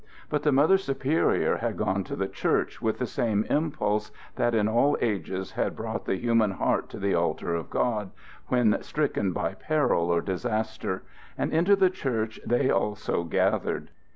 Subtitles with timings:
[0.31, 4.67] But the Mother Superior had gone to the church with the same impulse that in
[4.67, 8.09] all ages has brought the human heart to the altar of God
[8.47, 11.03] when stricken by peril or disaster;
[11.37, 13.91] and into the church they also gathered.